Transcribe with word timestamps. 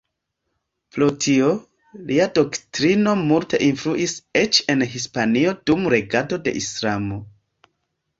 Pro 0.95 1.07
tio, 1.25 1.49
lia 2.11 2.25
doktrino 2.37 3.13
multe 3.19 3.59
influis 3.65 4.15
eĉ 4.41 4.61
en 4.75 4.81
Hispanio 4.95 5.53
dum 5.71 5.85
regado 5.95 6.41
de 6.49 6.55
Islamo. 6.63 7.21